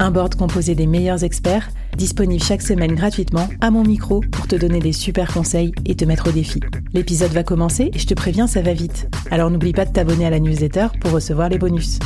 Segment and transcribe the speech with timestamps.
[0.00, 4.54] Un board composé des meilleurs experts, disponible chaque semaine gratuitement à mon micro pour te
[4.54, 6.60] donner des super conseils et te mettre au défi.
[6.92, 9.08] L'épisode va commencer et je te préviens, ça va vite.
[9.32, 11.98] Alors n'oublie pas de t'abonner à la newsletter pour recevoir les bonus.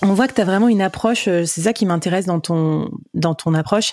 [0.00, 2.88] On voit que tu as vraiment une approche, euh, c'est ça qui m'intéresse dans ton,
[3.12, 3.92] dans ton approche,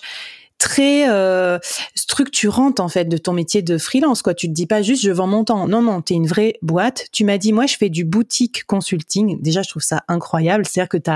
[0.58, 1.60] très euh,
[1.96, 4.34] structurante en fait de ton métier de freelance quoi.
[4.34, 5.68] Tu te dis pas juste je vends mon temps.
[5.68, 7.08] Non non tu une vraie boîte.
[7.12, 9.42] Tu m'as dit moi je fais du boutique consulting.
[9.42, 10.66] Déjà je trouve ça incroyable.
[10.66, 11.12] C'est-à-dire que tu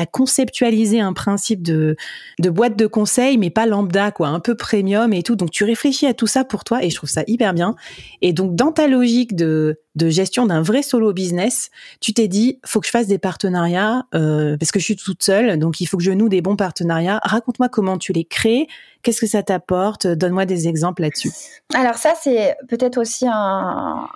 [0.00, 1.96] tu conceptualisé un principe de,
[2.38, 5.36] boîte de conseil, mais pas lambda, quoi, un peu premium et tout.
[5.36, 7.74] Donc, tu réfléchis à tout ça pour toi et je trouve ça hyper bien.
[8.22, 12.80] Et donc, dans ta logique de, gestion d'un vrai solo business, tu t'es dit, faut
[12.80, 15.96] que je fasse des partenariats euh, parce que je suis toute seule, donc il faut
[15.96, 17.20] que je noue des bons partenariats.
[17.22, 18.66] Raconte-moi comment tu les crées,
[19.02, 21.30] qu'est-ce que ça t'apporte, donne-moi des exemples là-dessus.
[21.74, 24.08] Alors ça, c'est peut-être aussi un,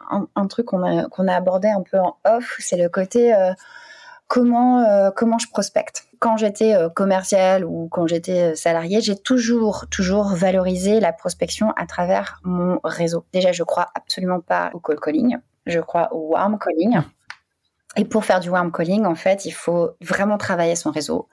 [0.48, 3.32] truc qu'on a, qu'on a abordé un peu en off, c'est le côté...
[3.34, 3.52] Euh,
[4.30, 6.04] comment euh, comment je prospecte.
[6.20, 11.72] Quand j'étais euh, commercial ou quand j'étais euh, salarié, j'ai toujours toujours valorisé la prospection
[11.72, 13.24] à travers mon réseau.
[13.32, 17.00] Déjà, je crois absolument pas au call calling, je crois au warm calling.
[17.96, 21.28] Et pour faire du warm calling, en fait, il faut vraiment travailler son réseau.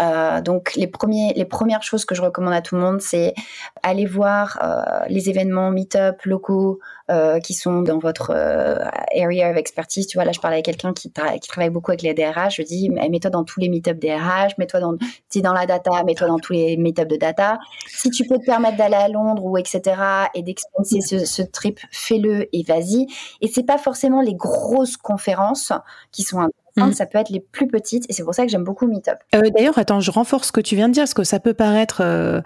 [0.00, 3.34] Euh, donc les premiers, les premières choses que je recommande à tout le monde, c'est
[3.82, 6.78] aller voir euh, les événements meet-up locaux
[7.10, 10.06] euh, qui sont dans votre area of expertise.
[10.06, 12.56] Tu vois, là, je parlais avec quelqu'un qui, travaille beaucoup avec les DRH.
[12.56, 14.94] Je dis, mets-toi dans tous les meet-up DRH, mets-toi dans,
[15.36, 17.58] dans la data, mets-toi dans tous les meet-up de data.
[17.88, 20.00] Si tu peux te permettre d'aller à Londres ou etc.
[20.34, 23.06] et d'expenser ce, trip, fais-le et vas-y.
[23.40, 25.72] Et c'est pas forcément les grosses conférences
[26.12, 26.48] qui sont
[26.86, 26.92] Mm.
[26.92, 29.16] ça peut être les plus petites, et c'est pour ça que j'aime beaucoup Meetup.
[29.34, 31.54] Euh, D'ailleurs, attends, je renforce ce que tu viens de dire, parce que ça peut
[31.54, 32.40] paraître euh,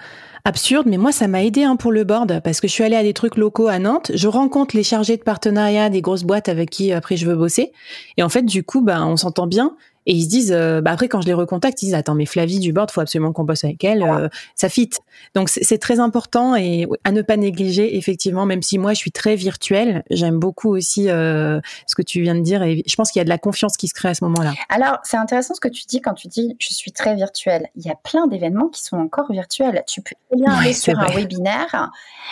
[0.45, 2.97] absurde, mais moi, ça m'a aidé hein, pour le board, parce que je suis allée
[2.97, 6.49] à des trucs locaux à Nantes, je rencontre les chargés de partenariat des grosses boîtes
[6.49, 7.73] avec qui après je veux bosser,
[8.17, 9.77] et en fait, du coup, bah, on s'entend bien,
[10.07, 12.27] et ils se disent, euh, bah après quand je les recontacte, ils disent attends mais
[12.27, 14.91] Flavie du board, faut absolument qu'on bosse avec elle, euh, ça fit.
[15.35, 19.13] Donc c'est très important et à ne pas négliger effectivement, même si moi je suis
[19.13, 23.11] très virtuelle, j'aime beaucoup aussi euh, ce que tu viens de dire et je pense
[23.11, 24.55] qu'il y a de la confiance qui se crée à ce moment-là.
[24.69, 27.69] Alors c'est intéressant ce que tu dis quand tu dis je suis très virtuelle.
[27.77, 29.85] Il y a plein d'événements qui sont encore virtuels.
[29.87, 31.91] Tu peux bien aller sur un webinaire.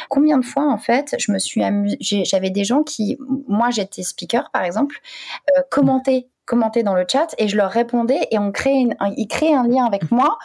[0.09, 4.03] Combien de fois en fait je me suis amusée, j'avais des gens qui, moi j'étais
[4.03, 5.00] speaker par exemple,
[5.70, 9.68] commentaient commentaient dans le chat et je leur répondais et on crée ils créaient un
[9.68, 10.36] lien avec moi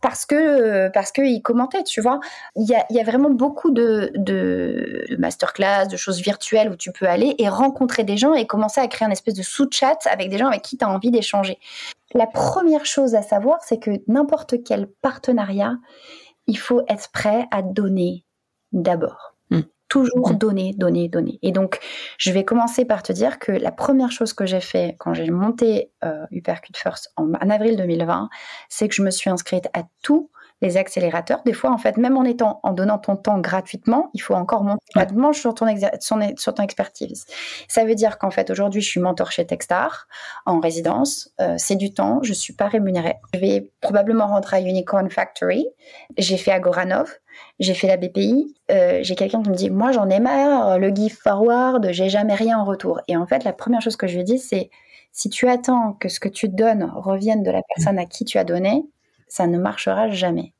[0.00, 2.20] parce que parce qu'ils commentaient, tu vois.
[2.56, 6.90] Il y a, y a vraiment beaucoup de, de, masterclass, de choses virtuelles où tu
[6.90, 10.30] peux aller et rencontrer des gens et commencer à créer un espèce de sous-chat avec
[10.30, 11.58] des gens avec qui tu as envie d'échanger.
[12.14, 15.74] La première chose à savoir, c'est que n'importe quel partenariat,
[16.46, 18.24] il faut être prêt à donner
[18.72, 19.34] d'abord
[19.92, 21.38] toujours donner, donner, donner.
[21.42, 21.78] Et donc,
[22.16, 25.28] je vais commencer par te dire que la première chose que j'ai fait quand j'ai
[25.30, 28.30] monté euh, Hypercute First en, avril 2020,
[28.70, 30.30] c'est que je me suis inscrite à tous
[30.62, 31.42] les accélérateurs.
[31.44, 34.62] Des fois, en fait, même en étant, en donnant ton temps gratuitement, il faut encore
[34.62, 35.66] monter la sur ton,
[36.36, 37.26] sur, ton expertise.
[37.68, 40.06] Ça veut dire qu'en fait, aujourd'hui, je suis mentor chez Techstar
[40.46, 41.30] en résidence.
[41.40, 42.20] Euh, c'est du temps.
[42.22, 43.16] Je suis pas rémunérée.
[43.34, 45.66] Je vais probablement rentrer à Unicorn Factory.
[46.16, 47.10] J'ai fait Agoranov.
[47.58, 48.54] J'ai fait la BPI.
[48.70, 50.78] Euh, j'ai quelqu'un qui me dit, moi, j'en ai marre.
[50.78, 53.00] Le give forward, j'ai jamais rien en retour.
[53.08, 54.70] Et en fait, la première chose que je lui dis, c'est
[55.10, 58.38] si tu attends que ce que tu donnes revienne de la personne à qui tu
[58.38, 58.84] as donné,
[59.32, 60.52] ça ne marchera jamais.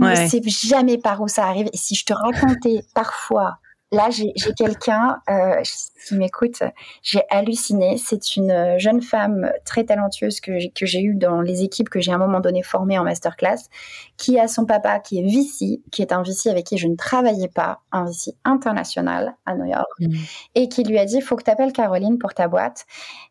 [0.00, 1.68] On ne sais jamais par où ça arrive.
[1.72, 3.58] Et si je te racontais parfois
[3.92, 5.62] là, j'ai quelqu'un euh,
[6.06, 6.62] qui m'écoute.
[7.02, 7.98] J'ai halluciné.
[7.98, 12.16] C'est une jeune femme très talentueuse que j'ai eue dans les équipes que j'ai à
[12.16, 13.68] un moment donné formées en masterclass,
[14.16, 16.96] qui a son papa qui est VC, qui est un VC avec qui je ne
[16.96, 20.14] travaillais pas, un VC international à New York, mmh.
[20.54, 22.86] et qui lui a dit, il faut que tu appelles Caroline pour ta boîte.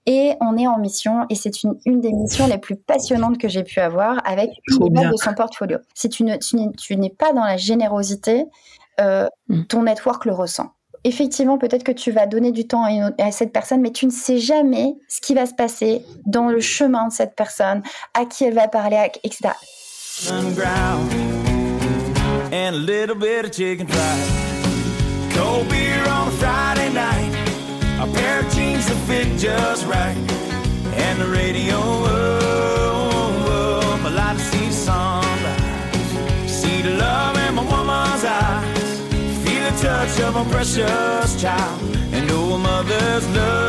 [0.06, 3.48] Et on est en mission, et c'est une, une des missions les plus passionnantes que
[3.48, 5.80] j'ai pu avoir avec une de son portfolio.
[5.94, 8.46] Si tu n'es tu n'es pas dans la générosité,
[9.02, 9.64] euh, mm.
[9.66, 10.72] ton network le ressent.
[11.04, 12.86] Effectivement, peut-être que tu vas donner du temps
[13.18, 16.60] à, cette personne, mais tu ne sais jamais ce qui va se passer dans le
[16.60, 17.82] chemin de cette personne,
[18.14, 19.50] à qui elle va parler, etc.
[40.20, 41.82] of a precious child
[42.12, 43.61] and no mother's love.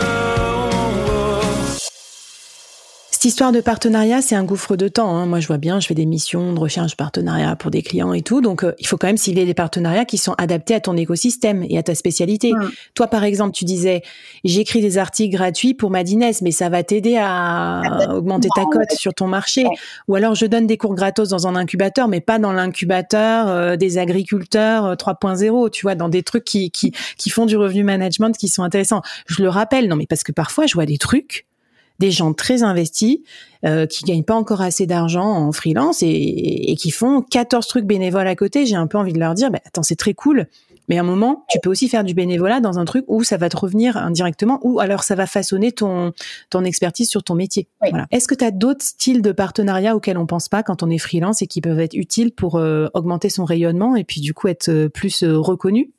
[3.23, 5.15] Cette histoire de partenariat, c'est un gouffre de temps.
[5.15, 5.27] Hein.
[5.27, 8.23] Moi, je vois bien, je fais des missions de recherche partenariat pour des clients et
[8.23, 8.41] tout.
[8.41, 11.65] Donc, euh, il faut quand même cibler des partenariats qui sont adaptés à ton écosystème
[11.69, 12.51] et à ta spécialité.
[12.95, 14.03] Toi, par exemple, tu disais,
[14.43, 17.83] j'écris des articles gratuits pour Madines, mais ça va t'aider à
[18.13, 19.67] augmenter ta cote sur ton marché.
[20.09, 23.77] Ou alors, je donne des cours gratos dans un incubateur, mais pas dans l'incubateur euh,
[23.77, 27.85] des agriculteurs 3.0, euh, tu vois, dans des trucs qui, qui, qui font du revenu
[27.85, 29.03] management qui sont intéressants.
[29.29, 31.47] Je le rappelle, non, mais parce que parfois, je vois des trucs
[31.99, 33.21] des gens très investis
[33.65, 38.27] euh, qui gagnent pas encore assez d'argent en freelance et, qui font 14 trucs bénévoles
[38.27, 38.67] à côté.
[38.67, 40.47] J'ai un peu envie de leur dire, bah, attends, c'est très cool,
[40.89, 43.37] mais à un moment, tu peux aussi faire du bénévolat dans un truc où ça
[43.37, 46.13] va te revenir indirectement ou alors ça va façonner ton,
[46.51, 47.69] ton expertise sur ton métier.
[47.81, 48.07] Voilà.
[48.11, 50.99] Est-ce que tu as d'autres styles de partenariat auxquels on pense pas quand on est
[50.99, 54.49] freelance et qui peuvent être utiles pour euh, augmenter son rayonnement et puis du coup
[54.49, 55.93] être euh, plus reconnu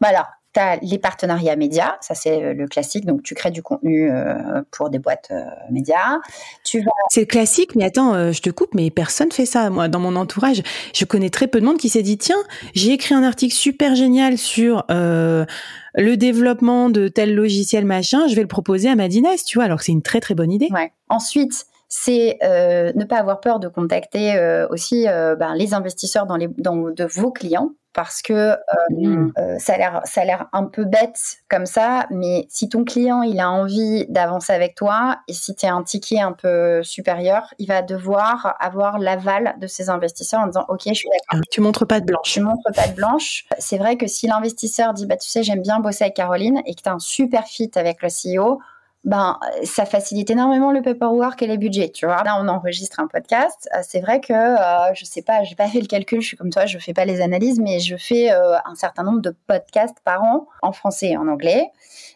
[0.00, 3.50] bah alors, tu as les partenariats médias, ça c'est euh, le classique, donc tu crées
[3.50, 6.18] du contenu euh, pour des boîtes euh, médias.
[6.64, 6.92] Tu vas...
[7.10, 9.68] C'est classique, mais attends, je te coupe, mais personne fait ça.
[9.70, 10.62] Moi, dans mon entourage,
[10.94, 12.42] je connais très peu de monde qui s'est dit, tiens,
[12.74, 18.42] j'ai écrit un article super génial sur le développement de tel logiciel machin, je vais
[18.42, 20.68] le proposer à Madines, tu vois, alors que c'est une très très bonne idée.
[20.70, 20.92] Ouais.
[21.08, 26.90] Ensuite, c'est ne pas avoir peur de contacter aussi ben, les investisseurs dans les, dans,
[26.90, 28.56] de vos clients parce que euh,
[28.90, 29.32] mmh.
[29.38, 32.84] euh, ça a l'air ça a l'air un peu bête comme ça, mais si ton
[32.84, 36.82] client il a envie d'avancer avec toi et si tu es un ticket un peu
[36.82, 41.40] supérieur, il va devoir avoir l'aval de ses investisseurs en disant OK, je suis d'accord.
[41.50, 42.32] Tu montres pas de blanche.
[42.32, 43.46] Tu montres pas de blanche.
[43.58, 46.74] C'est vrai que si l'investisseur dit bah tu sais j'aime bien bosser avec Caroline et
[46.74, 48.60] que tu as un super fit avec le CEO,
[49.04, 52.22] ben, ça facilite énormément le paperwork et les budgets, tu vois.
[52.24, 53.68] Là, on enregistre un podcast.
[53.74, 56.36] Euh, c'est vrai que, euh, je sais pas, j'ai pas fait le calcul, je suis
[56.38, 59.36] comme toi, je fais pas les analyses, mais je fais euh, un certain nombre de
[59.46, 61.66] podcasts par an, en français et en anglais.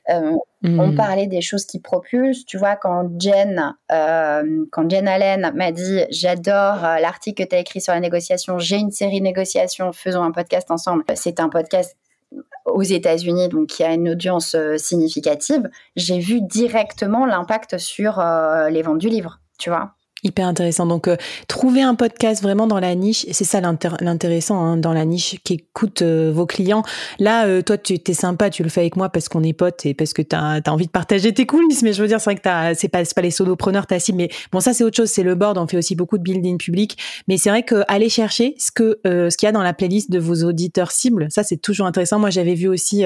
[0.08, 0.32] Euh,
[0.64, 0.96] On hmm.
[0.96, 2.46] parlait des choses qui propulsent.
[2.46, 7.82] Tu vois, quand Jen, quand Jen Allen m'a dit J'adore l'article que tu as écrit
[7.82, 11.05] sur la négociation, j'ai une série de négociations, faisons un podcast ensemble.
[11.14, 11.96] C'est un podcast
[12.73, 18.70] aux États-Unis, donc qui a une audience euh, significative, j'ai vu directement l'impact sur euh,
[18.70, 19.94] les ventes du livre, tu vois.
[20.25, 20.85] Hyper intéressant.
[20.85, 21.17] Donc, euh,
[21.47, 25.55] trouver un podcast vraiment dans la niche, c'est ça l'intéressant, hein, dans la niche qui
[25.55, 26.82] écoute euh, vos clients.
[27.20, 29.87] Là, euh, toi, tu es sympa, tu le fais avec moi parce qu'on est potes
[29.87, 31.82] et parce que tu as, envie de partager tes coulisses.
[31.82, 34.19] Mais je veux dire, c'est vrai que c'est pas, pas les solopreneurs, ta cible.
[34.19, 35.56] Mais bon, ça, c'est autre chose, c'est le board.
[35.56, 36.99] On fait aussi beaucoup de building public.
[37.29, 40.11] Mais c'est vrai que aller chercher ce que ce qu'il y a dans la playlist
[40.11, 42.19] de vos auditeurs cibles, ça, c'est toujours intéressant.
[42.19, 43.05] Moi, j'avais vu aussi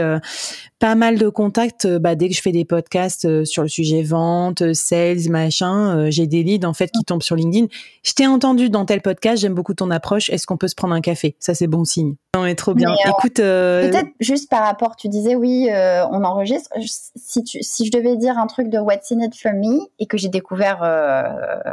[0.82, 4.73] pas mal de contacts bah, dès que je fais des podcasts sur le sujet vente,
[4.75, 6.11] sales, machin.
[6.11, 7.69] j'ai des leads, en fait, qui tombe sur LinkedIn.
[8.02, 10.29] Je t'ai entendu dans tel podcast, j'aime beaucoup ton approche.
[10.31, 11.37] Est-ce qu'on peut se prendre un café?
[11.38, 12.17] Ça, c'est bon signe.
[12.34, 12.90] Non, mais trop bien.
[12.90, 16.70] Euh, Écoute, euh, peut-être juste par rapport, tu disais oui, euh, on enregistre.
[16.81, 20.06] Si, tu, si je devais dire un truc de What's in it for me et
[20.06, 20.79] que j'ai découvert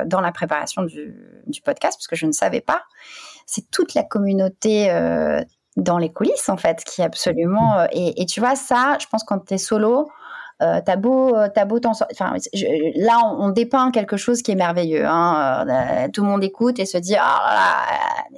[0.05, 1.15] dans la préparation du,
[1.47, 2.83] du, podcast, parce que je ne savais pas,
[3.45, 4.89] c'est toute la communauté
[5.79, 9.23] dans les coulisses en fait qui est absolument et, et, tu vois ça je pense
[9.23, 10.09] quand tu es solo
[10.61, 12.35] euh, t'as beau, euh, t'as beau enfin,
[12.95, 15.05] là, on, dépeint quelque chose qui est merveilleux.
[15.05, 15.65] Hein.
[15.69, 18.37] Euh, tout le monde écoute et se dit, ah là,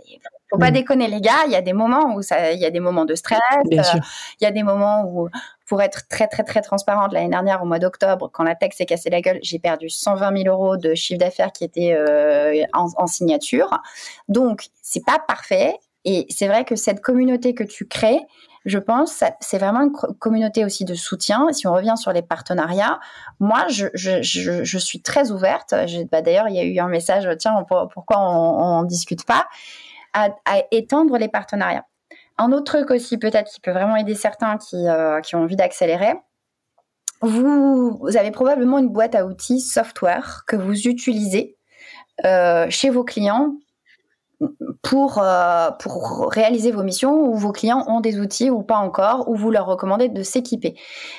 [0.52, 0.74] faut pas mm.
[0.74, 1.46] déconner les gars.
[1.48, 3.40] Il y a des moments où ça, il y a des moments de stress.
[3.72, 3.82] Il
[4.42, 5.30] y a des moments où,
[5.66, 8.86] pour être très très très transparente, l'année dernière au mois d'octobre, quand la tech s'est
[8.86, 11.98] cassée la gueule, j'ai perdu 120 000 euros de chiffre d'affaires qui était
[12.74, 13.82] en, en, signature.
[14.28, 15.74] Donc c'est pas parfait.
[16.06, 18.22] Et c'est vrai que cette communauté que tu crées,
[18.66, 21.48] je pense, c'est vraiment une communauté aussi de soutien.
[21.52, 23.00] Si on revient sur les partenariats,
[23.40, 25.74] moi, je, suis très ouverte.
[26.12, 29.48] Bah, D'ailleurs, il y a eu un message, tiens, pourquoi on ne discute pas,
[30.14, 30.30] à,
[30.72, 31.86] étendre les partenariats.
[32.38, 36.14] Un autre truc aussi, peut-être, qui peut vraiment aider certains qui, euh, ont envie d'accélérer,
[37.22, 41.56] vous, vous, avez probablement une boîte à outils software que vous utilisez
[42.26, 43.54] euh, chez vos clients
[44.82, 49.30] pour, euh, pour réaliser vos missions où vos clients ont des outils ou pas encore,
[49.30, 50.76] ou vous leur recommandez de s'équiper.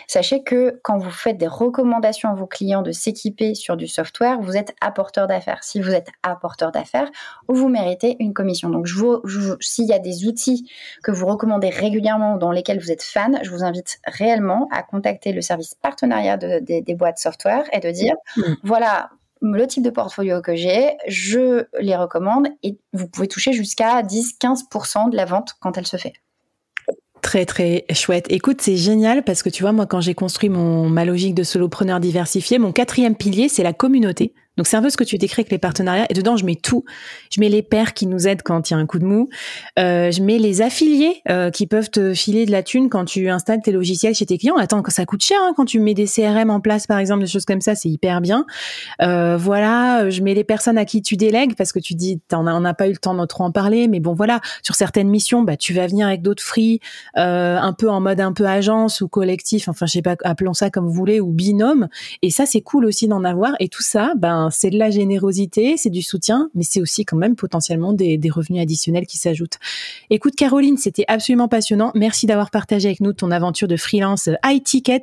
[0.07, 4.41] Sachez que quand vous faites des recommandations à vos clients de s'équiper sur du software,
[4.41, 5.62] vous êtes apporteur d'affaires.
[5.62, 7.11] Si vous êtes apporteur d'affaires,
[7.49, 8.69] vous méritez une commission.
[8.69, 9.21] Donc, je vous,
[9.61, 10.69] s'il y a des outils
[11.02, 15.33] que vous recommandez régulièrement dans lesquels vous êtes fan, je vous invite réellement à contacter
[15.33, 18.43] le service partenariat des boîtes software et de dire, mmh.
[18.64, 19.11] voilà,
[19.42, 25.11] le type de portfolio que j'ai, je les recommande et vous pouvez toucher jusqu'à 10-15%
[25.11, 26.12] de la vente quand elle se fait.
[27.20, 28.26] Très très chouette.
[28.30, 31.42] Écoute, c'est génial parce que tu vois, moi quand j'ai construit mon ma logique de
[31.42, 34.34] solopreneur diversifié, mon quatrième pilier, c'est la communauté.
[34.56, 36.06] Donc c'est un peu ce que tu décris avec les partenariats.
[36.11, 36.85] Et dedans, je mets tout.
[37.30, 39.28] Je mets les pairs qui nous aident quand il y a un coup de mou.
[39.78, 43.28] Euh, je mets les affiliés euh, qui peuvent te filer de la thune quand tu
[43.30, 44.56] installes tes logiciels chez tes clients.
[44.56, 47.30] Attends, ça coûte cher hein, quand tu mets des CRM en place, par exemple, des
[47.30, 48.44] choses comme ça, c'est hyper bien.
[49.00, 52.61] Euh, voilà, je mets les personnes à qui tu délègues parce que tu dis, on
[52.61, 55.42] n'a pas eu le temps de trop en parler, mais bon voilà, sur certaines missions,
[55.42, 56.80] bah tu vas venir avec d'autres free,
[57.16, 60.54] euh, un peu en mode un peu agence ou collectif, enfin je sais pas, appelons
[60.54, 61.88] ça comme vous voulez, ou binôme.
[62.23, 63.54] Et ça c'est cool aussi d'en avoir.
[63.61, 67.16] Et tout ça, ben c'est de la générosité, c'est du soutien, mais c'est aussi quand
[67.16, 69.58] même potentiellement des, revenus additionnels qui s'ajoutent.
[70.08, 71.92] Écoute Caroline, c'était absolument passionnant.
[71.94, 75.02] Merci d'avoir partagé avec nous ton aventure de freelance iTicket.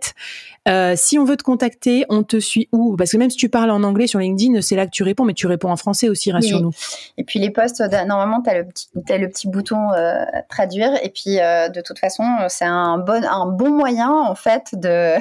[0.68, 2.96] Euh, si on veut te contacter, on te suit où?
[2.96, 5.26] Parce que même si tu parles en anglais sur LinkedIn, c'est là que tu réponds,
[5.26, 6.72] mais tu réponds en français aussi, rassure-nous.
[7.18, 10.94] Et puis les posts, normalement, tu as le petit, le petit bouton euh, traduire.
[11.04, 15.16] Et puis euh, de toute façon, c'est un bon, un bon moyen en fait de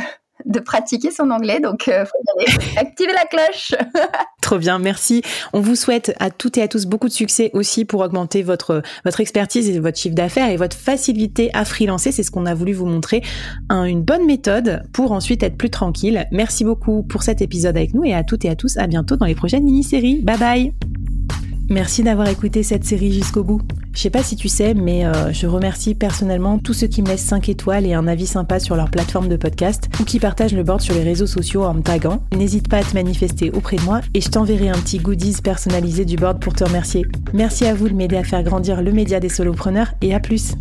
[0.44, 1.60] de pratiquer son anglais.
[1.60, 3.74] Donc, euh, faut activer la cloche.
[4.40, 5.22] Trop bien, merci.
[5.52, 8.82] On vous souhaite à toutes et à tous beaucoup de succès aussi pour augmenter votre
[9.04, 12.12] votre expertise et votre chiffre d'affaires et votre facilité à freelancer.
[12.12, 13.22] C'est ce qu'on a voulu vous montrer.
[13.70, 16.26] une bonne méthode pour ensuite être plus tranquille.
[16.32, 18.76] Merci beaucoup pour cet épisode avec nous et à toutes et à tous.
[18.76, 20.22] À bientôt dans les prochaines mini-séries.
[20.22, 20.87] Bye bye.
[21.70, 23.60] Merci d'avoir écouté cette série jusqu'au bout.
[23.92, 27.08] Je sais pas si tu sais, mais euh, je remercie personnellement tous ceux qui me
[27.08, 30.54] laissent 5 étoiles et un avis sympa sur leur plateforme de podcast ou qui partagent
[30.54, 32.22] le board sur les réseaux sociaux en me taguant.
[32.34, 36.06] N'hésite pas à te manifester auprès de moi et je t'enverrai un petit goodies personnalisé
[36.06, 37.04] du board pour te remercier.
[37.34, 40.54] Merci à vous de m'aider à faire grandir le média des solopreneurs et à plus.